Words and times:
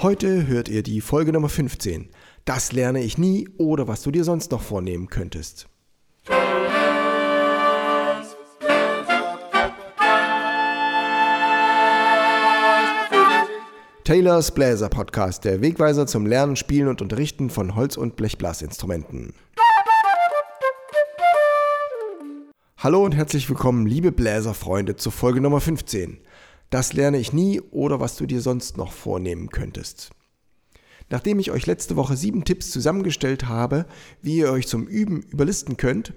Heute 0.00 0.46
hört 0.46 0.68
ihr 0.68 0.84
die 0.84 1.00
Folge 1.00 1.32
Nummer 1.32 1.48
15. 1.48 2.10
Das 2.44 2.70
lerne 2.70 3.02
ich 3.02 3.18
nie 3.18 3.48
oder 3.58 3.88
was 3.88 4.00
du 4.02 4.12
dir 4.12 4.22
sonst 4.22 4.52
noch 4.52 4.62
vornehmen 4.62 5.08
könntest. 5.08 5.68
Taylors 14.04 14.52
Bläser 14.52 14.88
Podcast, 14.88 15.44
der 15.44 15.62
Wegweiser 15.62 16.06
zum 16.06 16.26
Lernen, 16.26 16.54
Spielen 16.54 16.86
und 16.86 17.02
Unterrichten 17.02 17.50
von 17.50 17.74
Holz- 17.74 17.96
und 17.96 18.14
Blechblasinstrumenten. 18.14 19.34
Hallo 22.76 23.04
und 23.04 23.16
herzlich 23.16 23.48
willkommen, 23.48 23.84
liebe 23.84 24.12
Bläserfreunde, 24.12 24.94
zur 24.94 25.10
Folge 25.10 25.40
Nummer 25.40 25.60
15. 25.60 26.20
Das 26.70 26.92
lerne 26.92 27.18
ich 27.18 27.32
nie 27.32 27.60
oder 27.60 28.00
was 28.00 28.16
du 28.16 28.26
dir 28.26 28.40
sonst 28.40 28.76
noch 28.76 28.92
vornehmen 28.92 29.50
könntest. 29.50 30.10
Nachdem 31.10 31.38
ich 31.38 31.50
euch 31.50 31.66
letzte 31.66 31.96
Woche 31.96 32.16
sieben 32.16 32.44
Tipps 32.44 32.70
zusammengestellt 32.70 33.46
habe, 33.48 33.86
wie 34.20 34.36
ihr 34.36 34.52
euch 34.52 34.66
zum 34.66 34.86
Üben 34.86 35.22
überlisten 35.22 35.78
könnt, 35.78 36.12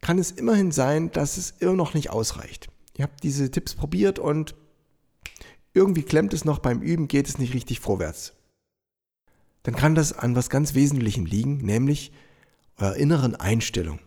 kann 0.00 0.18
es 0.18 0.32
immerhin 0.32 0.72
sein, 0.72 1.12
dass 1.12 1.36
es 1.36 1.54
immer 1.60 1.74
noch 1.74 1.94
nicht 1.94 2.10
ausreicht. 2.10 2.68
Ihr 2.96 3.04
habt 3.04 3.22
diese 3.22 3.50
Tipps 3.50 3.74
probiert 3.74 4.18
und 4.18 4.54
irgendwie 5.74 6.02
klemmt 6.02 6.34
es 6.34 6.44
noch 6.44 6.58
beim 6.58 6.80
Üben, 6.80 7.06
geht 7.06 7.28
es 7.28 7.38
nicht 7.38 7.54
richtig 7.54 7.80
vorwärts. 7.80 8.32
Dann 9.62 9.76
kann 9.76 9.94
das 9.94 10.12
an 10.12 10.34
was 10.34 10.48
ganz 10.48 10.74
Wesentlichem 10.74 11.26
liegen, 11.26 11.58
nämlich 11.58 12.12
eurer 12.78 12.96
inneren 12.96 13.34
Einstellung. 13.34 14.00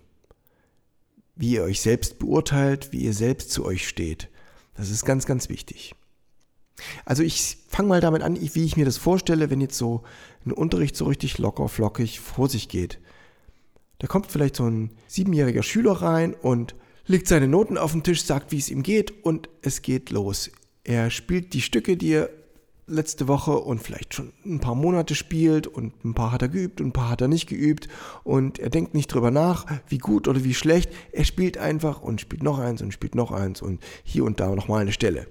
Wie 1.35 1.51
ihr 1.51 1.63
euch 1.63 1.81
selbst 1.81 2.19
beurteilt, 2.19 2.91
wie 2.91 3.01
ihr 3.01 3.13
selbst 3.13 3.51
zu 3.51 3.65
euch 3.65 3.87
steht. 3.87 4.29
Das 4.79 4.89
ist 4.89 5.03
ganz, 5.03 5.25
ganz 5.25 5.49
wichtig. 5.49 5.93
Also 7.03 7.21
ich 7.21 7.57
fange 7.67 7.89
mal 7.89 7.99
damit 7.99 8.21
an, 8.21 8.39
wie 8.39 8.63
ich 8.63 8.77
mir 8.77 8.85
das 8.85 8.97
vorstelle, 8.97 9.49
wenn 9.49 9.59
jetzt 9.59 9.77
so 9.77 10.03
ein 10.45 10.53
Unterricht 10.53 10.95
so 10.95 11.03
richtig 11.03 11.37
locker, 11.37 11.67
flockig 11.67 12.21
vor 12.21 12.47
sich 12.47 12.69
geht. 12.69 12.97
Da 13.97 14.07
kommt 14.07 14.27
vielleicht 14.27 14.55
so 14.55 14.63
ein 14.69 14.91
siebenjähriger 15.05 15.63
Schüler 15.63 15.91
rein 15.91 16.33
und 16.33 16.75
legt 17.05 17.27
seine 17.27 17.49
Noten 17.49 17.77
auf 17.77 17.91
den 17.91 18.03
Tisch, 18.03 18.23
sagt, 18.23 18.53
wie 18.53 18.57
es 18.57 18.69
ihm 18.69 18.81
geht 18.81 19.25
und 19.25 19.49
es 19.61 19.81
geht 19.81 20.11
los. 20.11 20.49
Er 20.85 21.11
spielt 21.11 21.51
die 21.51 21.61
Stücke, 21.61 21.97
die 21.97 22.13
er 22.13 22.29
letzte 22.89 23.27
Woche 23.27 23.57
und 23.57 23.81
vielleicht 23.81 24.13
schon 24.13 24.33
ein 24.45 24.59
paar 24.59 24.75
Monate 24.75 25.15
spielt 25.15 25.67
und 25.67 26.03
ein 26.03 26.13
paar 26.13 26.31
hat 26.31 26.41
er 26.41 26.49
geübt 26.49 26.81
und 26.81 26.87
ein 26.87 26.93
paar 26.93 27.09
hat 27.09 27.21
er 27.21 27.27
nicht 27.27 27.47
geübt 27.47 27.87
und 28.23 28.59
er 28.59 28.69
denkt 28.69 28.93
nicht 28.93 29.13
drüber 29.13 29.31
nach, 29.31 29.65
wie 29.87 29.97
gut 29.97 30.27
oder 30.27 30.43
wie 30.43 30.53
schlecht. 30.53 30.91
Er 31.11 31.23
spielt 31.23 31.57
einfach 31.57 32.01
und 32.01 32.21
spielt 32.21 32.43
noch 32.43 32.59
eins 32.59 32.81
und 32.81 32.93
spielt 32.93 33.15
noch 33.15 33.31
eins 33.31 33.61
und 33.61 33.81
hier 34.03 34.23
und 34.25 34.39
da 34.39 34.53
nochmal 34.53 34.81
eine 34.81 34.91
Stelle. 34.91 35.27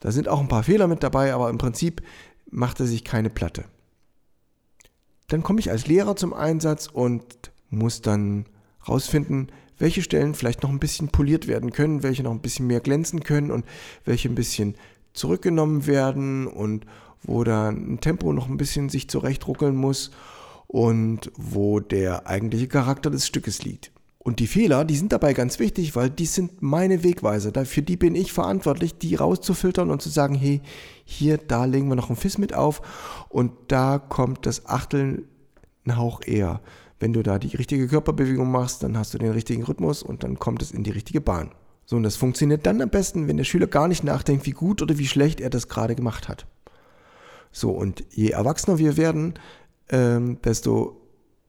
Da 0.00 0.10
sind 0.10 0.28
auch 0.28 0.40
ein 0.40 0.48
paar 0.48 0.62
Fehler 0.62 0.88
mit 0.88 1.02
dabei, 1.02 1.32
aber 1.34 1.50
im 1.50 1.58
Prinzip 1.58 2.02
macht 2.50 2.80
er 2.80 2.86
sich 2.86 3.04
keine 3.04 3.30
Platte. 3.30 3.64
Dann 5.28 5.42
komme 5.42 5.60
ich 5.60 5.70
als 5.70 5.86
Lehrer 5.86 6.16
zum 6.16 6.34
Einsatz 6.34 6.88
und 6.88 7.24
muss 7.68 8.02
dann 8.02 8.46
rausfinden, 8.88 9.52
welche 9.78 10.02
Stellen 10.02 10.34
vielleicht 10.34 10.62
noch 10.62 10.70
ein 10.70 10.78
bisschen 10.78 11.08
poliert 11.08 11.46
werden 11.46 11.72
können, 11.72 12.02
welche 12.02 12.22
noch 12.22 12.32
ein 12.32 12.40
bisschen 12.40 12.66
mehr 12.66 12.80
glänzen 12.80 13.22
können 13.22 13.50
und 13.50 13.64
welche 14.04 14.28
ein 14.28 14.34
bisschen 14.34 14.74
zurückgenommen 15.12 15.86
werden 15.86 16.46
und 16.46 16.86
wo 17.22 17.44
dann 17.44 17.94
ein 17.94 18.00
Tempo 18.00 18.32
noch 18.32 18.48
ein 18.48 18.56
bisschen 18.56 18.88
sich 18.88 19.08
zurechtruckeln 19.08 19.76
muss 19.76 20.10
und 20.66 21.30
wo 21.36 21.80
der 21.80 22.26
eigentliche 22.26 22.68
Charakter 22.68 23.10
des 23.10 23.26
Stückes 23.26 23.62
liegt. 23.62 23.92
Und 24.22 24.38
die 24.38 24.46
Fehler, 24.46 24.84
die 24.84 24.96
sind 24.96 25.12
dabei 25.12 25.32
ganz 25.32 25.58
wichtig, 25.58 25.96
weil 25.96 26.10
die 26.10 26.26
sind 26.26 26.60
meine 26.60 27.02
Wegweiser. 27.02 27.64
Für 27.64 27.80
die 27.80 27.96
bin 27.96 28.14
ich 28.14 28.32
verantwortlich, 28.32 28.98
die 28.98 29.14
rauszufiltern 29.14 29.90
und 29.90 30.02
zu 30.02 30.10
sagen, 30.10 30.34
hey, 30.34 30.60
hier, 31.04 31.38
da 31.38 31.64
legen 31.64 31.88
wir 31.88 31.96
noch 31.96 32.10
ein 32.10 32.16
Fiss 32.16 32.36
mit 32.36 32.52
auf 32.52 32.82
und 33.30 33.52
da 33.68 33.98
kommt 33.98 34.44
das 34.44 34.66
Achteln 34.66 35.24
ein 35.86 35.96
Hauch 35.96 36.20
eher. 36.24 36.60
Wenn 36.98 37.14
du 37.14 37.22
da 37.22 37.38
die 37.38 37.56
richtige 37.56 37.88
Körperbewegung 37.88 38.50
machst, 38.50 38.82
dann 38.82 38.98
hast 38.98 39.14
du 39.14 39.18
den 39.18 39.32
richtigen 39.32 39.64
Rhythmus 39.64 40.02
und 40.02 40.22
dann 40.22 40.38
kommt 40.38 40.60
es 40.60 40.70
in 40.70 40.84
die 40.84 40.90
richtige 40.90 41.22
Bahn. 41.22 41.50
So, 41.90 41.96
und 41.96 42.04
das 42.04 42.14
funktioniert 42.14 42.66
dann 42.66 42.80
am 42.82 42.88
besten, 42.88 43.26
wenn 43.26 43.36
der 43.36 43.42
Schüler 43.42 43.66
gar 43.66 43.88
nicht 43.88 44.04
nachdenkt, 44.04 44.46
wie 44.46 44.52
gut 44.52 44.80
oder 44.80 44.96
wie 44.98 45.08
schlecht 45.08 45.40
er 45.40 45.50
das 45.50 45.66
gerade 45.66 45.96
gemacht 45.96 46.28
hat. 46.28 46.46
So, 47.50 47.72
und 47.72 48.04
je 48.10 48.28
erwachsener 48.28 48.78
wir 48.78 48.96
werden, 48.96 49.34
ähm, 49.88 50.38
desto 50.44 51.00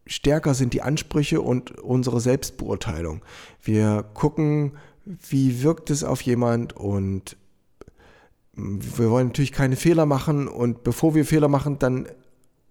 stärker 0.08 0.56
sind 0.56 0.74
die 0.74 0.82
Ansprüche 0.82 1.42
und 1.42 1.80
unsere 1.80 2.20
Selbstbeurteilung. 2.20 3.22
Wir 3.62 4.04
gucken, 4.16 4.72
wie 5.06 5.62
wirkt 5.62 5.92
es 5.92 6.04
auf 6.04 6.22
jemand 6.24 6.76
und 6.76 7.38
wir 8.54 9.12
wollen 9.12 9.28
natürlich 9.28 9.52
keine 9.52 9.76
Fehler 9.76 10.08
machen 10.08 10.48
und 10.48 10.84
bevor 10.84 11.14
wir 11.14 11.24
Fehler 11.24 11.50
machen, 11.50 11.78
dann 11.78 12.08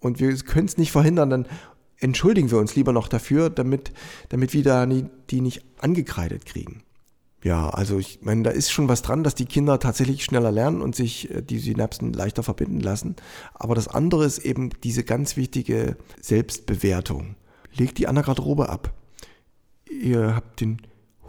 und 0.00 0.18
wir 0.18 0.36
können 0.38 0.66
es 0.66 0.76
nicht 0.76 0.90
verhindern, 0.90 1.30
dann 1.30 1.46
entschuldigen 1.98 2.50
wir 2.50 2.58
uns 2.58 2.74
lieber 2.74 2.92
noch 2.92 3.06
dafür, 3.06 3.48
damit, 3.48 3.92
damit 4.28 4.54
wir 4.54 4.64
da 4.64 4.86
nie, 4.86 5.04
die 5.30 5.40
nicht 5.40 5.62
angekreidet 5.78 6.46
kriegen. 6.46 6.82
Ja, 7.42 7.70
also 7.70 7.98
ich 7.98 8.20
meine, 8.22 8.42
da 8.42 8.50
ist 8.50 8.70
schon 8.70 8.88
was 8.88 9.00
dran, 9.00 9.24
dass 9.24 9.34
die 9.34 9.46
Kinder 9.46 9.78
tatsächlich 9.78 10.24
schneller 10.24 10.52
lernen 10.52 10.82
und 10.82 10.94
sich 10.94 11.30
äh, 11.30 11.42
die 11.42 11.58
Synapsen 11.58 12.12
leichter 12.12 12.42
verbinden 12.42 12.80
lassen. 12.80 13.16
Aber 13.54 13.74
das 13.74 13.88
andere 13.88 14.26
ist 14.26 14.38
eben 14.38 14.70
diese 14.84 15.04
ganz 15.04 15.36
wichtige 15.36 15.96
Selbstbewertung. 16.20 17.36
Legt 17.72 17.98
die 17.98 18.08
an 18.08 18.16
der 18.16 18.24
Garderobe 18.24 18.68
ab. 18.68 18.92
Ihr 19.88 20.34
habt 20.34 20.60
den 20.60 20.82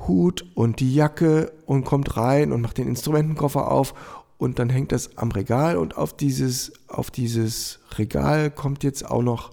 Hut 0.08 0.46
und 0.54 0.80
die 0.80 0.94
Jacke 0.94 1.54
und 1.66 1.86
kommt 1.86 2.18
rein 2.18 2.52
und 2.52 2.62
macht 2.62 2.78
den 2.78 2.88
Instrumentenkoffer 2.88 3.72
auf 3.72 3.94
und 4.38 4.60
dann 4.60 4.70
hängt 4.70 4.92
das 4.92 5.18
am 5.18 5.32
Regal 5.32 5.78
und 5.78 5.96
auf 5.98 6.18
dieses, 6.18 6.74
auf 6.88 7.12
dieses 7.12 7.80
Regal 7.98 8.50
kommt 8.50 8.84
jetzt 8.84 9.06
auch 9.06 9.22
noch 9.22 9.52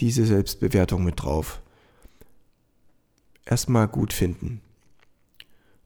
diese 0.00 0.26
Selbstbewertung 0.26 1.04
mit 1.04 1.22
drauf. 1.22 1.62
Erstmal 3.46 3.88
gut 3.88 4.12
finden. 4.12 4.60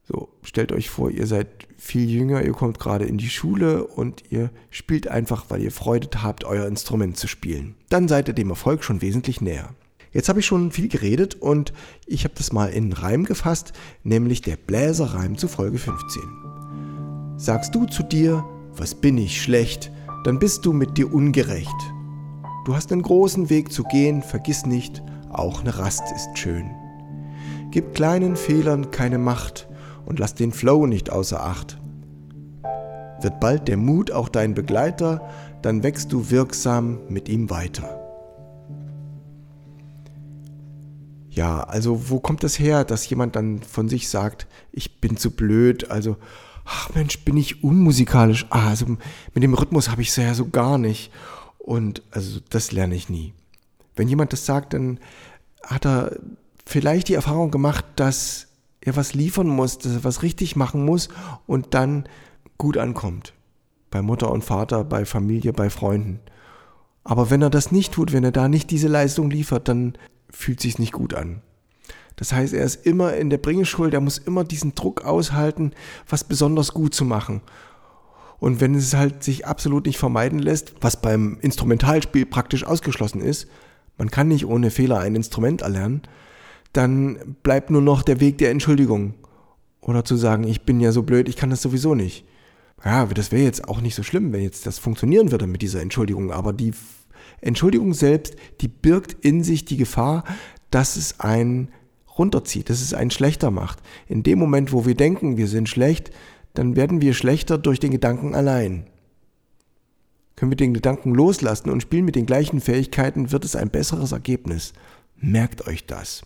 So, 0.05 0.27
stellt 0.41 0.73
euch 0.73 0.89
vor, 0.89 1.09
ihr 1.11 1.27
seid 1.27 1.47
viel 1.77 2.09
jünger, 2.09 2.43
ihr 2.43 2.51
kommt 2.51 2.77
gerade 2.77 3.05
in 3.05 3.17
die 3.17 3.29
Schule 3.29 3.85
und 3.85 4.23
ihr 4.29 4.49
spielt 4.69 5.07
einfach, 5.07 5.45
weil 5.47 5.61
ihr 5.61 5.71
Freude 5.71 6.09
habt, 6.21 6.43
euer 6.43 6.67
Instrument 6.67 7.15
zu 7.15 7.27
spielen. 7.27 7.75
Dann 7.87 8.09
seid 8.09 8.27
ihr 8.27 8.33
dem 8.33 8.49
Erfolg 8.49 8.83
schon 8.83 9.01
wesentlich 9.01 9.39
näher. 9.39 9.69
Jetzt 10.11 10.27
habe 10.27 10.41
ich 10.41 10.45
schon 10.45 10.71
viel 10.71 10.89
geredet 10.89 11.35
und 11.35 11.73
ich 12.05 12.25
habe 12.25 12.35
das 12.37 12.51
mal 12.51 12.67
in 12.67 12.91
Reim 12.91 13.23
gefasst, 13.23 13.71
nämlich 14.03 14.41
der 14.41 14.57
Bläserreim 14.57 15.37
zu 15.37 15.47
Folge 15.47 15.77
15. 15.77 16.21
Sagst 17.37 17.73
du 17.73 17.85
zu 17.85 18.03
dir, 18.03 18.45
was 18.75 18.95
bin 18.95 19.17
ich 19.17 19.41
schlecht, 19.41 19.89
dann 20.25 20.37
bist 20.37 20.65
du 20.65 20.73
mit 20.73 20.97
dir 20.97 21.13
ungerecht. 21.13 21.69
Du 22.65 22.75
hast 22.75 22.91
einen 22.91 23.01
großen 23.01 23.49
Weg 23.49 23.71
zu 23.71 23.83
gehen, 23.85 24.21
vergiss 24.21 24.65
nicht, 24.65 25.01
auch 25.29 25.61
eine 25.61 25.77
Rast 25.77 26.03
ist 26.13 26.37
schön. 26.37 26.69
Gib 27.71 27.95
kleinen 27.95 28.35
Fehlern 28.35 28.91
keine 28.91 29.17
Macht 29.17 29.67
und 30.05 30.19
lass 30.19 30.35
den 30.35 30.51
Flow 30.51 30.85
nicht 30.85 31.09
außer 31.09 31.43
Acht. 31.43 31.79
Wird 33.21 33.39
bald 33.39 33.67
der 33.67 33.77
Mut 33.77 34.11
auch 34.11 34.29
dein 34.29 34.53
Begleiter, 34.53 35.21
dann 35.61 35.83
wächst 35.83 36.11
du 36.11 36.29
wirksam 36.29 36.99
mit 37.07 37.29
ihm 37.29 37.49
weiter. 37.49 37.99
Ja, 41.29 41.61
also 41.61 42.09
wo 42.09 42.19
kommt 42.19 42.43
das 42.43 42.59
her, 42.59 42.83
dass 42.83 43.09
jemand 43.09 43.35
dann 43.35 43.59
von 43.63 43.89
sich 43.89 44.07
sagt, 44.07 44.45
ich 44.71 44.99
bin 44.99 45.17
zu 45.17 45.31
blöd, 45.31 45.89
also 45.89 46.17
ach 46.65 46.93
Mensch, 46.93 47.19
bin 47.25 47.37
ich 47.37 47.63
unmusikalisch. 47.63 48.45
Ah, 48.49 48.69
also 48.69 48.85
mit 49.33 49.43
dem 49.43 49.53
Rhythmus 49.53 49.89
habe 49.89 50.01
ich 50.01 50.09
es 50.09 50.15
ja 50.15 50.33
so 50.33 50.49
gar 50.49 50.77
nicht. 50.77 51.11
Und 51.57 52.03
also 52.11 52.39
das 52.49 52.71
lerne 52.71 52.95
ich 52.95 53.09
nie. 53.09 53.33
Wenn 53.95 54.07
jemand 54.07 54.33
das 54.33 54.45
sagt, 54.45 54.73
dann 54.73 54.99
hat 55.63 55.85
er 55.85 56.17
vielleicht 56.65 57.07
die 57.07 57.13
Erfahrung 57.13 57.51
gemacht, 57.51 57.85
dass 57.95 58.47
er 58.83 58.95
was 58.95 59.13
liefern 59.13 59.47
muss, 59.47 59.77
dass 59.77 59.93
er 59.93 60.03
was 60.03 60.23
richtig 60.23 60.55
machen 60.55 60.85
muss 60.85 61.09
und 61.47 61.73
dann 61.73 62.07
gut 62.57 62.77
ankommt. 62.77 63.33
Bei 63.89 64.01
Mutter 64.01 64.31
und 64.31 64.43
Vater, 64.43 64.83
bei 64.83 65.05
Familie, 65.05 65.53
bei 65.53 65.69
Freunden. 65.69 66.19
Aber 67.03 67.29
wenn 67.29 67.41
er 67.41 67.49
das 67.49 67.71
nicht 67.71 67.93
tut, 67.93 68.13
wenn 68.13 68.23
er 68.23 68.31
da 68.31 68.47
nicht 68.47 68.71
diese 68.71 68.87
Leistung 68.87 69.29
liefert, 69.29 69.67
dann 69.67 69.93
fühlt 70.29 70.59
sich 70.59 70.79
nicht 70.79 70.93
gut 70.93 71.13
an. 71.13 71.41
Das 72.15 72.31
heißt, 72.31 72.53
er 72.53 72.63
ist 72.63 72.85
immer 72.85 73.13
in 73.15 73.29
der 73.29 73.37
Bringeschuld, 73.37 73.93
er 73.93 74.01
muss 74.01 74.17
immer 74.17 74.43
diesen 74.43 74.75
Druck 74.75 75.03
aushalten, 75.03 75.71
was 76.07 76.23
besonders 76.23 76.73
gut 76.73 76.93
zu 76.93 77.05
machen. 77.05 77.41
Und 78.39 78.61
wenn 78.61 78.75
es 78.75 78.93
halt 78.93 79.23
sich 79.23 79.47
absolut 79.47 79.85
nicht 79.85 79.97
vermeiden 79.97 80.39
lässt, 80.39 80.73
was 80.81 81.01
beim 81.01 81.37
Instrumentalspiel 81.41 82.25
praktisch 82.25 82.65
ausgeschlossen 82.65 83.21
ist, 83.21 83.47
man 83.97 84.11
kann 84.11 84.27
nicht 84.27 84.45
ohne 84.45 84.69
Fehler 84.69 84.99
ein 84.99 85.15
Instrument 85.15 85.61
erlernen, 85.61 86.01
dann 86.73 87.37
bleibt 87.43 87.69
nur 87.69 87.81
noch 87.81 88.01
der 88.01 88.19
Weg 88.19 88.39
der 88.39 88.51
Entschuldigung. 88.51 89.13
Oder 89.81 90.03
zu 90.03 90.15
sagen, 90.15 90.43
ich 90.43 90.61
bin 90.61 90.79
ja 90.79 90.91
so 90.91 91.03
blöd, 91.03 91.29
ich 91.29 91.35
kann 91.35 91.49
das 91.49 91.61
sowieso 91.61 91.95
nicht. 91.95 92.25
Ja, 92.83 93.05
das 93.05 93.31
wäre 93.31 93.43
jetzt 93.43 93.67
auch 93.67 93.81
nicht 93.81 93.95
so 93.95 94.03
schlimm, 94.03 94.33
wenn 94.33 94.41
jetzt 94.41 94.65
das 94.65 94.79
funktionieren 94.79 95.31
würde 95.31 95.47
mit 95.47 95.61
dieser 95.61 95.81
Entschuldigung. 95.81 96.31
Aber 96.31 96.51
die 96.51 96.73
Entschuldigung 97.41 97.93
selbst, 97.93 98.35
die 98.61 98.67
birgt 98.67 99.13
in 99.25 99.43
sich 99.43 99.65
die 99.65 99.77
Gefahr, 99.77 100.23
dass 100.71 100.95
es 100.95 101.19
einen 101.19 101.69
runterzieht, 102.17 102.69
dass 102.69 102.81
es 102.81 102.93
einen 102.93 103.11
schlechter 103.11 103.51
macht. 103.51 103.79
In 104.07 104.23
dem 104.23 104.39
Moment, 104.39 104.71
wo 104.71 104.85
wir 104.85 104.95
denken, 104.95 105.37
wir 105.37 105.47
sind 105.47 105.69
schlecht, 105.69 106.11
dann 106.53 106.75
werden 106.75 107.01
wir 107.01 107.13
schlechter 107.13 107.57
durch 107.57 107.79
den 107.79 107.91
Gedanken 107.91 108.35
allein. 108.35 108.87
Können 110.35 110.51
wir 110.51 110.57
den 110.57 110.73
Gedanken 110.73 111.13
loslassen 111.13 111.69
und 111.69 111.81
spielen 111.81 112.05
mit 112.05 112.15
den 112.15 112.25
gleichen 112.25 112.59
Fähigkeiten, 112.59 113.31
wird 113.31 113.45
es 113.45 113.55
ein 113.55 113.69
besseres 113.69 114.11
Ergebnis. 114.11 114.73
Merkt 115.15 115.67
euch 115.67 115.85
das. 115.85 116.23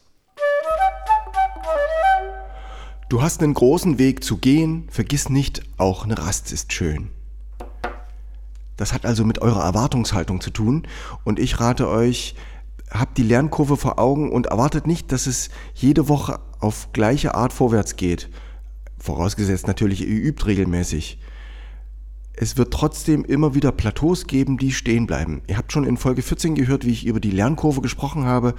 Du 3.09 3.21
hast 3.21 3.41
einen 3.41 3.53
großen 3.53 3.99
Weg 3.99 4.21
zu 4.21 4.35
gehen, 4.35 4.89
vergiss 4.89 5.29
nicht, 5.29 5.61
auch 5.77 6.03
eine 6.03 6.17
Rast 6.17 6.51
ist 6.51 6.73
schön. 6.73 7.09
Das 8.75 8.91
hat 8.91 9.05
also 9.05 9.23
mit 9.23 9.39
eurer 9.39 9.63
Erwartungshaltung 9.63 10.41
zu 10.41 10.49
tun 10.49 10.85
und 11.23 11.39
ich 11.39 11.61
rate 11.61 11.87
euch, 11.87 12.35
habt 12.91 13.17
die 13.17 13.23
Lernkurve 13.23 13.77
vor 13.77 13.97
Augen 13.97 14.29
und 14.29 14.47
erwartet 14.47 14.87
nicht, 14.87 15.13
dass 15.13 15.25
es 15.25 15.49
jede 15.73 16.09
Woche 16.09 16.41
auf 16.59 16.91
gleiche 16.91 17.33
Art 17.33 17.53
vorwärts 17.53 17.95
geht. 17.95 18.29
Vorausgesetzt 18.99 19.67
natürlich, 19.67 20.01
ihr 20.01 20.07
übt 20.07 20.45
regelmäßig. 20.45 21.17
Es 22.39 22.55
wird 22.55 22.71
trotzdem 22.71 23.25
immer 23.25 23.55
wieder 23.55 23.71
Plateaus 23.71 24.27
geben, 24.27 24.59
die 24.59 24.71
stehen 24.71 25.07
bleiben. 25.07 25.41
Ihr 25.47 25.57
habt 25.57 25.71
schon 25.71 25.85
in 25.85 25.97
Folge 25.97 26.21
14 26.21 26.53
gehört, 26.53 26.85
wie 26.85 26.91
ich 26.91 27.07
über 27.07 27.19
die 27.19 27.31
Lernkurve 27.31 27.81
gesprochen 27.81 28.25
habe, 28.25 28.53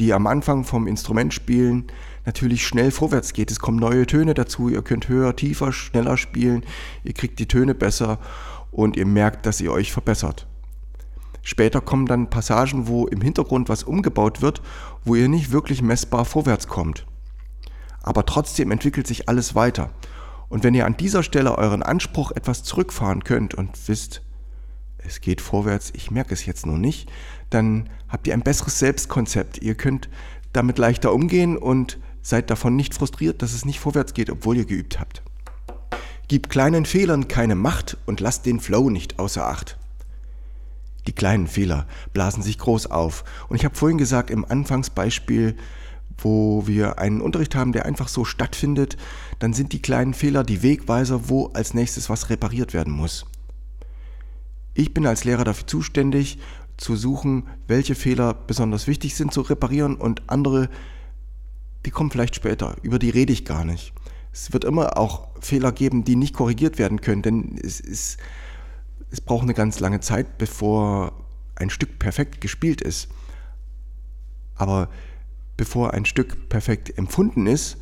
die 0.00 0.12
am 0.12 0.26
Anfang 0.26 0.64
vom 0.64 0.88
Instrumentspielen 0.88 1.84
natürlich 2.26 2.66
schnell 2.66 2.90
vorwärts 2.90 3.32
geht. 3.32 3.52
Es 3.52 3.60
kommen 3.60 3.78
neue 3.78 4.04
Töne 4.06 4.34
dazu, 4.34 4.68
ihr 4.68 4.82
könnt 4.82 5.08
höher, 5.08 5.36
tiefer, 5.36 5.72
schneller 5.72 6.16
spielen, 6.16 6.64
ihr 7.04 7.12
kriegt 7.12 7.38
die 7.38 7.46
Töne 7.46 7.76
besser 7.76 8.18
und 8.72 8.96
ihr 8.96 9.06
merkt, 9.06 9.46
dass 9.46 9.60
ihr 9.60 9.70
euch 9.70 9.92
verbessert. 9.92 10.48
Später 11.42 11.80
kommen 11.80 12.06
dann 12.06 12.30
Passagen, 12.30 12.88
wo 12.88 13.06
im 13.06 13.20
Hintergrund 13.20 13.68
was 13.68 13.84
umgebaut 13.84 14.42
wird, 14.42 14.60
wo 15.04 15.14
ihr 15.14 15.28
nicht 15.28 15.52
wirklich 15.52 15.82
messbar 15.82 16.24
vorwärts 16.24 16.66
kommt. 16.66 17.06
Aber 18.02 18.26
trotzdem 18.26 18.72
entwickelt 18.72 19.06
sich 19.06 19.28
alles 19.28 19.54
weiter. 19.54 19.90
Und 20.50 20.64
wenn 20.64 20.74
ihr 20.74 20.84
an 20.84 20.96
dieser 20.96 21.22
Stelle 21.22 21.56
euren 21.56 21.82
Anspruch 21.82 22.32
etwas 22.32 22.64
zurückfahren 22.64 23.24
könnt 23.24 23.54
und 23.54 23.70
wisst, 23.88 24.20
es 24.98 25.22
geht 25.22 25.40
vorwärts, 25.40 25.92
ich 25.94 26.10
merke 26.10 26.34
es 26.34 26.44
jetzt 26.44 26.66
nur 26.66 26.76
nicht, 26.76 27.10
dann 27.48 27.88
habt 28.08 28.26
ihr 28.26 28.34
ein 28.34 28.42
besseres 28.42 28.78
Selbstkonzept. 28.80 29.62
Ihr 29.62 29.76
könnt 29.76 30.10
damit 30.52 30.76
leichter 30.76 31.14
umgehen 31.14 31.56
und 31.56 31.98
seid 32.20 32.50
davon 32.50 32.76
nicht 32.76 32.94
frustriert, 32.94 33.42
dass 33.42 33.54
es 33.54 33.64
nicht 33.64 33.80
vorwärts 33.80 34.12
geht, 34.12 34.28
obwohl 34.28 34.56
ihr 34.56 34.66
geübt 34.66 34.98
habt. 35.00 35.22
Gib 36.28 36.50
kleinen 36.50 36.84
Fehlern 36.84 37.28
keine 37.28 37.54
Macht 37.54 37.96
und 38.06 38.20
lasst 38.20 38.44
den 38.44 38.60
Flow 38.60 38.90
nicht 38.90 39.18
außer 39.20 39.46
Acht. 39.46 39.78
Die 41.06 41.12
kleinen 41.12 41.46
Fehler 41.46 41.86
blasen 42.12 42.42
sich 42.42 42.58
groß 42.58 42.88
auf. 42.90 43.24
Und 43.48 43.56
ich 43.56 43.64
habe 43.64 43.74
vorhin 43.74 43.98
gesagt, 43.98 44.30
im 44.30 44.44
Anfangsbeispiel, 44.44 45.56
wo 46.22 46.66
wir 46.66 46.98
einen 46.98 47.20
Unterricht 47.20 47.54
haben, 47.54 47.72
der 47.72 47.86
einfach 47.86 48.08
so 48.08 48.24
stattfindet, 48.24 48.96
dann 49.38 49.52
sind 49.52 49.72
die 49.72 49.82
kleinen 49.82 50.14
Fehler 50.14 50.44
die 50.44 50.62
Wegweiser, 50.62 51.28
wo 51.28 51.46
als 51.48 51.74
nächstes 51.74 52.10
was 52.10 52.30
repariert 52.30 52.74
werden 52.74 52.92
muss. 52.92 53.26
Ich 54.74 54.94
bin 54.94 55.06
als 55.06 55.24
Lehrer 55.24 55.44
dafür 55.44 55.66
zuständig, 55.66 56.38
zu 56.76 56.96
suchen, 56.96 57.44
welche 57.66 57.94
Fehler 57.94 58.32
besonders 58.32 58.86
wichtig 58.86 59.14
sind 59.14 59.32
zu 59.32 59.42
reparieren 59.42 59.96
und 59.96 60.28
andere, 60.30 60.70
die 61.84 61.90
kommen 61.90 62.10
vielleicht 62.10 62.34
später, 62.34 62.76
über 62.82 62.98
die 62.98 63.10
rede 63.10 63.32
ich 63.32 63.44
gar 63.44 63.64
nicht. 63.64 63.92
Es 64.32 64.52
wird 64.52 64.64
immer 64.64 64.96
auch 64.96 65.28
Fehler 65.40 65.72
geben, 65.72 66.04
die 66.04 66.16
nicht 66.16 66.34
korrigiert 66.34 66.78
werden 66.78 67.00
können, 67.00 67.22
denn 67.22 67.58
es, 67.62 67.80
ist, 67.80 68.18
es 69.10 69.20
braucht 69.20 69.42
eine 69.42 69.54
ganz 69.54 69.80
lange 69.80 70.00
Zeit, 70.00 70.38
bevor 70.38 71.12
ein 71.56 71.70
Stück 71.70 71.98
perfekt 71.98 72.40
gespielt 72.40 72.80
ist. 72.80 73.08
Aber 74.54 74.88
bevor 75.60 75.92
ein 75.92 76.06
Stück 76.06 76.48
perfekt 76.48 76.96
empfunden 76.96 77.46
ist, 77.46 77.76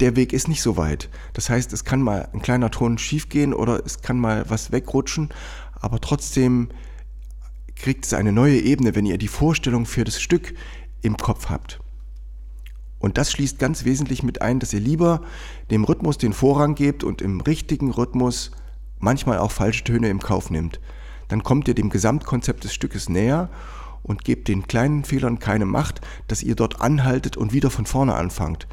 der 0.00 0.16
Weg 0.16 0.32
ist 0.32 0.48
nicht 0.48 0.62
so 0.62 0.78
weit. 0.78 1.10
Das 1.34 1.50
heißt, 1.50 1.74
es 1.74 1.84
kann 1.84 2.00
mal 2.00 2.26
ein 2.32 2.40
kleiner 2.40 2.70
Ton 2.70 2.96
schiefgehen 2.96 3.52
oder 3.52 3.84
es 3.84 4.00
kann 4.00 4.18
mal 4.18 4.48
was 4.48 4.72
wegrutschen, 4.72 5.28
aber 5.78 6.00
trotzdem 6.00 6.70
kriegt 7.76 8.06
es 8.06 8.14
eine 8.14 8.32
neue 8.32 8.58
Ebene, 8.58 8.94
wenn 8.94 9.04
ihr 9.04 9.18
die 9.18 9.28
Vorstellung 9.28 9.84
für 9.84 10.04
das 10.04 10.22
Stück 10.22 10.54
im 11.02 11.18
Kopf 11.18 11.50
habt. 11.50 11.80
Und 12.98 13.18
das 13.18 13.30
schließt 13.30 13.58
ganz 13.58 13.84
wesentlich 13.84 14.22
mit 14.22 14.40
ein, 14.40 14.58
dass 14.58 14.72
ihr 14.72 14.80
lieber 14.80 15.20
dem 15.70 15.84
Rhythmus 15.84 16.16
den 16.16 16.32
Vorrang 16.32 16.76
gebt 16.76 17.04
und 17.04 17.20
im 17.20 17.42
richtigen 17.42 17.90
Rhythmus 17.90 18.52
manchmal 19.00 19.36
auch 19.36 19.50
falsche 19.50 19.84
Töne 19.84 20.08
im 20.08 20.20
Kauf 20.20 20.48
nimmt. 20.48 20.80
Dann 21.28 21.42
kommt 21.42 21.68
ihr 21.68 21.74
dem 21.74 21.90
Gesamtkonzept 21.90 22.64
des 22.64 22.72
Stückes 22.72 23.10
näher 23.10 23.50
und 24.08 24.24
gebt 24.24 24.48
den 24.48 24.66
kleinen 24.66 25.04
Fehlern 25.04 25.38
keine 25.38 25.66
Macht, 25.66 26.00
dass 26.26 26.42
ihr 26.42 26.56
dort 26.56 26.80
anhaltet 26.80 27.36
und 27.36 27.52
wieder 27.52 27.70
von 27.70 27.86
vorne 27.86 28.14
anfangt. 28.14 28.66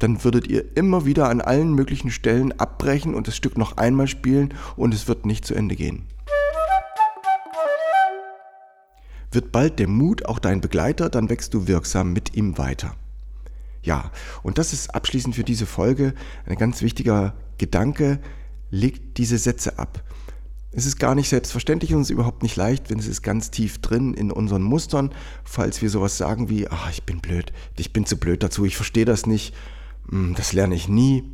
Dann 0.00 0.22
würdet 0.22 0.46
ihr 0.46 0.76
immer 0.76 1.06
wieder 1.06 1.28
an 1.28 1.40
allen 1.40 1.72
möglichen 1.72 2.10
Stellen 2.10 2.52
abbrechen 2.60 3.14
und 3.14 3.26
das 3.26 3.36
Stück 3.36 3.56
noch 3.56 3.78
einmal 3.78 4.06
spielen 4.06 4.54
und 4.76 4.92
es 4.92 5.08
wird 5.08 5.24
nicht 5.24 5.46
zu 5.46 5.54
Ende 5.54 5.74
gehen. 5.74 6.06
Wird 9.30 9.52
bald 9.52 9.78
der 9.78 9.88
Mut 9.88 10.26
auch 10.26 10.38
dein 10.38 10.60
Begleiter, 10.60 11.08
dann 11.10 11.28
wächst 11.28 11.54
du 11.54 11.66
wirksam 11.66 12.12
mit 12.12 12.34
ihm 12.34 12.58
weiter. 12.58 12.94
Ja, 13.82 14.10
und 14.42 14.58
das 14.58 14.72
ist 14.72 14.94
abschließend 14.94 15.34
für 15.34 15.44
diese 15.44 15.66
Folge 15.66 16.14
ein 16.46 16.56
ganz 16.56 16.82
wichtiger 16.82 17.34
Gedanke. 17.58 18.20
Legt 18.70 19.18
diese 19.18 19.38
Sätze 19.38 19.78
ab. 19.78 20.02
Es 20.70 20.84
ist 20.84 20.98
gar 20.98 21.14
nicht 21.14 21.28
selbstverständlich 21.28 21.94
und 21.94 22.02
es 22.02 22.08
ist 22.08 22.14
überhaupt 22.14 22.42
nicht 22.42 22.56
leicht, 22.56 22.90
wenn 22.90 22.98
es 22.98 23.06
ist 23.06 23.22
ganz 23.22 23.50
tief 23.50 23.78
drin 23.78 24.12
in 24.12 24.30
unseren 24.30 24.62
Mustern, 24.62 25.12
falls 25.42 25.80
wir 25.80 25.88
sowas 25.88 26.18
sagen 26.18 26.50
wie, 26.50 26.68
ach, 26.68 26.90
ich 26.90 27.04
bin 27.04 27.20
blöd, 27.20 27.52
ich 27.76 27.92
bin 27.92 28.04
zu 28.04 28.18
blöd 28.18 28.42
dazu, 28.42 28.66
ich 28.66 28.76
verstehe 28.76 29.06
das 29.06 29.26
nicht, 29.26 29.54
hm, 30.10 30.34
das 30.36 30.52
lerne 30.52 30.74
ich 30.74 30.88
nie. 30.88 31.24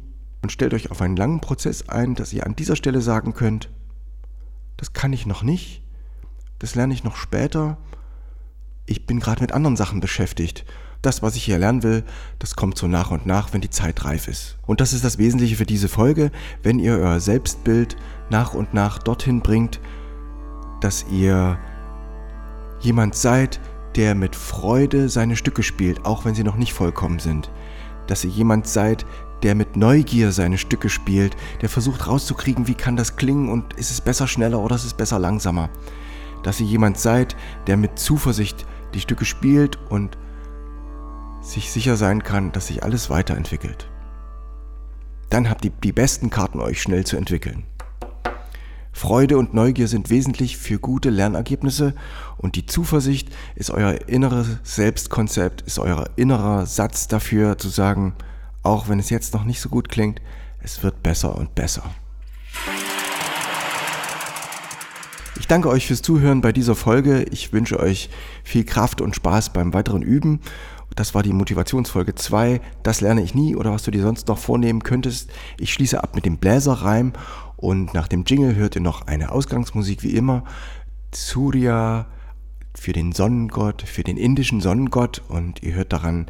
Und 0.42 0.50
stellt 0.50 0.74
euch 0.74 0.90
auf 0.90 1.00
einen 1.00 1.16
langen 1.16 1.40
Prozess 1.40 1.88
ein, 1.88 2.14
dass 2.14 2.32
ihr 2.32 2.46
an 2.46 2.54
dieser 2.54 2.76
Stelle 2.76 3.00
sagen 3.00 3.32
könnt, 3.32 3.70
das 4.76 4.92
kann 4.92 5.12
ich 5.12 5.26
noch 5.26 5.42
nicht, 5.42 5.82
das 6.58 6.74
lerne 6.74 6.94
ich 6.94 7.04
noch 7.04 7.16
später. 7.16 7.78
Ich 8.86 9.06
bin 9.06 9.20
gerade 9.20 9.40
mit 9.40 9.52
anderen 9.52 9.76
Sachen 9.76 10.00
beschäftigt. 10.00 10.64
Das, 11.02 11.22
was 11.22 11.36
ich 11.36 11.44
hier 11.44 11.58
lernen 11.58 11.82
will, 11.82 12.04
das 12.38 12.56
kommt 12.56 12.78
so 12.78 12.86
nach 12.86 13.10
und 13.10 13.26
nach, 13.26 13.52
wenn 13.52 13.60
die 13.60 13.70
Zeit 13.70 14.04
reif 14.04 14.28
ist. 14.28 14.56
Und 14.66 14.80
das 14.80 14.92
ist 14.92 15.04
das 15.04 15.18
Wesentliche 15.18 15.56
für 15.56 15.66
diese 15.66 15.88
Folge, 15.88 16.30
wenn 16.62 16.78
ihr 16.78 16.94
euer 16.94 17.20
Selbstbild 17.20 17.96
nach 18.30 18.54
und 18.54 18.74
nach 18.74 18.98
dorthin 18.98 19.40
bringt, 19.40 19.80
dass 20.80 21.06
ihr 21.10 21.58
jemand 22.80 23.14
seid, 23.14 23.60
der 23.96 24.14
mit 24.14 24.34
Freude 24.34 25.08
seine 25.08 25.36
Stücke 25.36 25.62
spielt, 25.62 26.04
auch 26.04 26.24
wenn 26.24 26.34
sie 26.34 26.44
noch 26.44 26.56
nicht 26.56 26.72
vollkommen 26.72 27.18
sind. 27.18 27.50
Dass 28.06 28.24
ihr 28.24 28.30
jemand 28.30 28.66
seid, 28.66 29.06
der 29.42 29.54
mit 29.54 29.76
Neugier 29.76 30.32
seine 30.32 30.58
Stücke 30.58 30.88
spielt, 30.88 31.36
der 31.60 31.68
versucht 31.68 32.06
rauszukriegen, 32.06 32.66
wie 32.66 32.74
kann 32.74 32.96
das 32.96 33.16
klingen 33.16 33.48
und 33.48 33.74
ist 33.74 33.90
es 33.90 34.00
besser 34.00 34.26
schneller 34.26 34.60
oder 34.60 34.76
ist 34.76 34.84
es 34.84 34.94
besser 34.94 35.18
langsamer 35.18 35.70
dass 36.44 36.60
ihr 36.60 36.66
jemand 36.66 36.98
seid, 36.98 37.34
der 37.66 37.76
mit 37.76 37.98
Zuversicht 37.98 38.66
die 38.92 39.00
Stücke 39.00 39.24
spielt 39.24 39.78
und 39.90 40.16
sich 41.40 41.72
sicher 41.72 41.96
sein 41.96 42.22
kann, 42.22 42.52
dass 42.52 42.68
sich 42.68 42.84
alles 42.84 43.10
weiterentwickelt. 43.10 43.90
Dann 45.30 45.50
habt 45.50 45.64
ihr 45.64 45.72
die 45.82 45.92
besten 45.92 46.30
Karten, 46.30 46.60
euch 46.60 46.80
schnell 46.80 47.04
zu 47.04 47.16
entwickeln. 47.16 47.64
Freude 48.94 49.38
und 49.38 49.52
Neugier 49.54 49.88
sind 49.88 50.08
wesentlich 50.08 50.56
für 50.56 50.78
gute 50.78 51.10
Lernergebnisse 51.10 51.94
und 52.38 52.54
die 52.54 52.64
Zuversicht 52.64 53.28
ist 53.56 53.72
euer 53.72 53.98
inneres 54.06 54.46
Selbstkonzept, 54.62 55.62
ist 55.62 55.80
euer 55.80 56.08
innerer 56.14 56.64
Satz 56.64 57.08
dafür 57.08 57.58
zu 57.58 57.68
sagen, 57.68 58.14
auch 58.62 58.88
wenn 58.88 59.00
es 59.00 59.10
jetzt 59.10 59.34
noch 59.34 59.44
nicht 59.44 59.60
so 59.60 59.68
gut 59.68 59.88
klingt, 59.88 60.22
es 60.62 60.84
wird 60.84 61.02
besser 61.02 61.36
und 61.36 61.56
besser. 61.56 61.82
Ich 65.40 65.48
danke 65.48 65.68
euch 65.68 65.88
fürs 65.88 66.00
Zuhören 66.00 66.40
bei 66.40 66.52
dieser 66.52 66.76
Folge. 66.76 67.24
Ich 67.24 67.52
wünsche 67.52 67.80
euch 67.80 68.08
viel 68.44 68.64
Kraft 68.64 69.00
und 69.00 69.16
Spaß 69.16 69.52
beim 69.52 69.74
weiteren 69.74 70.02
Üben. 70.02 70.40
Das 70.94 71.14
war 71.14 71.22
die 71.22 71.32
Motivationsfolge 71.32 72.14
2. 72.14 72.60
Das 72.82 73.00
lerne 73.00 73.22
ich 73.22 73.34
nie 73.34 73.56
oder 73.56 73.72
was 73.72 73.82
du 73.82 73.90
dir 73.90 74.02
sonst 74.02 74.28
noch 74.28 74.38
vornehmen 74.38 74.82
könntest. 74.82 75.30
Ich 75.58 75.72
schließe 75.72 76.02
ab 76.02 76.14
mit 76.14 76.24
dem 76.24 76.38
Bläserreim 76.38 77.12
und 77.56 77.94
nach 77.94 78.08
dem 78.08 78.24
Jingle 78.24 78.54
hört 78.54 78.76
ihr 78.76 78.82
noch 78.82 79.06
eine 79.06 79.32
Ausgangsmusik 79.32 80.02
wie 80.02 80.14
immer. 80.14 80.44
Surya 81.12 82.06
für 82.74 82.92
den 82.92 83.12
Sonnengott, 83.12 83.82
für 83.82 84.04
den 84.04 84.16
indischen 84.16 84.60
Sonnengott 84.60 85.22
und 85.28 85.62
ihr 85.62 85.74
hört 85.74 85.92
daran 85.92 86.26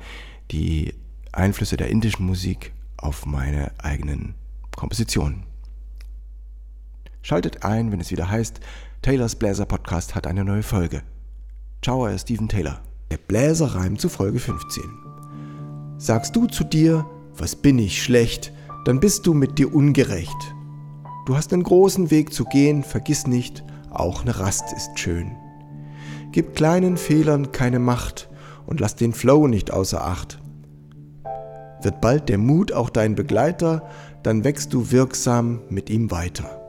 die 0.50 0.94
Einflüsse 1.32 1.76
der 1.76 1.88
indischen 1.88 2.26
Musik 2.26 2.72
auf 2.96 3.26
meine 3.26 3.72
eigenen 3.78 4.34
Kompositionen. 4.76 5.44
Schaltet 7.22 7.64
ein, 7.64 7.90
wenn 7.90 8.00
es 8.00 8.10
wieder 8.10 8.30
heißt 8.30 8.60
Taylors 9.02 9.36
Bläser 9.36 9.66
Podcast 9.66 10.14
hat 10.14 10.26
eine 10.26 10.44
neue 10.44 10.62
Folge. 10.62 11.02
Ciao, 11.82 12.04
euer 12.04 12.18
Steven 12.18 12.48
Taylor. 12.48 12.80
Der 13.14 13.20
Bläserreim 13.28 13.96
zu 13.96 14.08
Folge 14.08 14.40
15. 14.40 14.82
Sagst 15.98 16.34
du 16.34 16.46
zu 16.46 16.64
dir, 16.64 17.06
was 17.36 17.54
bin 17.54 17.78
ich 17.78 18.02
schlecht, 18.02 18.52
dann 18.86 18.98
bist 18.98 19.24
du 19.24 19.34
mit 19.34 19.56
dir 19.56 19.72
ungerecht. 19.72 20.34
Du 21.24 21.36
hast 21.36 21.52
einen 21.52 21.62
großen 21.62 22.10
Weg 22.10 22.32
zu 22.32 22.44
gehen, 22.44 22.82
vergiss 22.82 23.28
nicht, 23.28 23.62
auch 23.88 24.22
eine 24.22 24.40
Rast 24.40 24.64
ist 24.74 24.98
schön. 24.98 25.36
Gib 26.32 26.56
kleinen 26.56 26.96
Fehlern 26.96 27.52
keine 27.52 27.78
Macht 27.78 28.28
und 28.66 28.80
lass 28.80 28.96
den 28.96 29.12
Flow 29.12 29.46
nicht 29.46 29.70
außer 29.70 30.04
Acht. 30.04 30.40
Wird 31.82 32.00
bald 32.00 32.28
der 32.28 32.38
Mut 32.38 32.72
auch 32.72 32.90
dein 32.90 33.14
Begleiter, 33.14 33.88
dann 34.24 34.42
wächst 34.42 34.72
du 34.72 34.90
wirksam 34.90 35.60
mit 35.68 35.88
ihm 35.88 36.10
weiter. 36.10 36.63